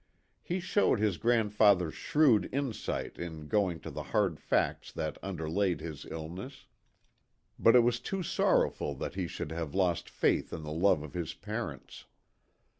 [0.41, 6.05] He showed his grandfather's shrewd insight in going to the hard facts that underlaid his
[6.07, 6.65] illness
[7.59, 7.85] but it 132 THE TWO WILLS.
[7.85, 12.05] was too sorrowful that he should have lost faith in the love of his parents.